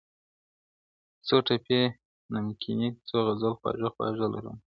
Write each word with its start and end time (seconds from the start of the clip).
څوټپې 1.27 1.81
نمکیني 2.33 2.89
څو 3.07 3.17
غزل 3.27 3.53
خواږه 3.59 3.89
خواږه 3.93 4.27
لرم, 4.33 4.57